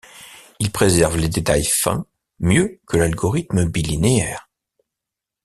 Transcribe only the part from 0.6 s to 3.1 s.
préserve les détails fins mieux que